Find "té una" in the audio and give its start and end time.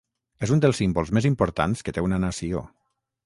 1.99-2.21